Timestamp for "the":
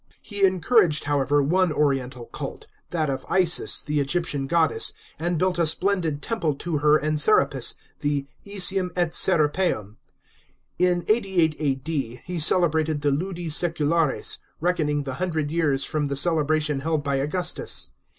3.81-3.99, 7.99-8.25, 13.01-13.11, 15.03-15.13, 16.07-16.15